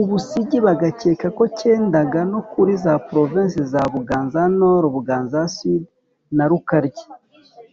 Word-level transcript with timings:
ubusigi. 0.00 0.58
bagakeka 0.66 1.26
ko 1.38 1.44
cyendaga 1.58 2.20
no 2.32 2.40
kuri 2.50 2.72
za 2.84 2.94
provinsi 3.08 3.58
za 3.72 3.82
buganza-nord, 3.92 4.84
buganza-sud 4.96 5.82
na 6.36 6.44
rukaryi. 6.52 7.04